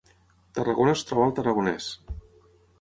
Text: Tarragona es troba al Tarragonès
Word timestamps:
Tarragona 0.59 0.95
es 0.95 1.05
troba 1.11 1.25
al 1.27 1.37
Tarragonès 1.43 1.93